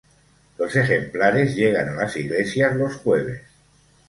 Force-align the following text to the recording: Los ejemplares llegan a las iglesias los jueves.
Los 0.57 0.75
ejemplares 0.75 1.55
llegan 1.55 1.89
a 1.89 1.93
las 1.93 2.17
iglesias 2.17 2.75
los 2.75 2.95
jueves. 2.95 3.43